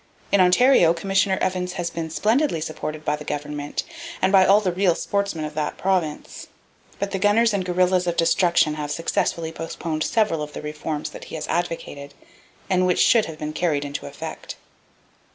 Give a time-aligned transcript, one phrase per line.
[0.31, 3.83] In Ontario, Commissioner Evans has been splendidly supported by the Government,
[4.19, 6.47] and by all the real sportsmen of that province;
[6.97, 11.25] but the gunners and guerrillas of destruction have successfully postponed several of the reforms that
[11.25, 12.15] he has advocated,
[12.67, 14.55] and which should have been carried into effect.